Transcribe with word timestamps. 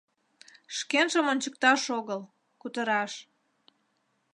Шкенжым 0.77 1.25
ончыкташ 1.31 1.81
огыл— 1.97 2.21
кутыраш. 2.61 3.13